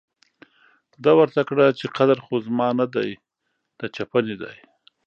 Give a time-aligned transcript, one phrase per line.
[1.03, 3.11] ده ورته کړه چې قدر خو زما نه دی،
[3.79, 4.57] د چپنې دی.